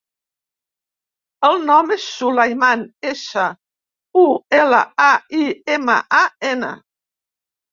El 1.49 1.59
nom 1.71 1.93
és 1.95 2.05
Sulaiman: 2.21 2.81
essa, 3.11 3.45
u, 4.23 4.25
ela, 4.63 4.81
a, 5.09 5.11
i, 5.45 5.45
ema, 5.77 5.99
a, 6.23 6.27
ena. 6.55 6.75